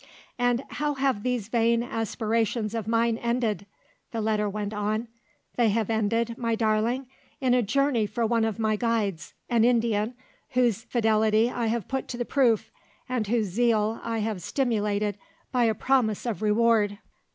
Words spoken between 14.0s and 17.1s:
I have stimulated by a promise of reward.